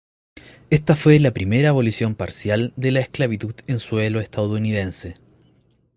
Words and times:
Esta 0.71 0.95
fue 0.95 1.19
la 1.19 1.29
primera 1.29 1.69
abolición 1.69 2.15
parcial 2.15 2.73
de 2.75 2.89
la 2.89 3.01
esclavitud 3.01 3.53
en 3.67 3.77
suelo 3.77 4.19
estadounidense. 4.19 5.13